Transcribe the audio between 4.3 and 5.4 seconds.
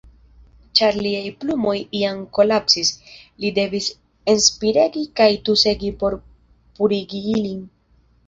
enspiregi kaj